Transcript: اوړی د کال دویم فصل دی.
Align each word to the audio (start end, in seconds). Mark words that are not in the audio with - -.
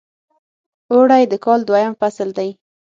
اوړی 0.91 1.23
د 1.27 1.33
کال 1.45 1.59
دویم 1.67 1.93
فصل 1.99 2.29
دی. 2.37 2.49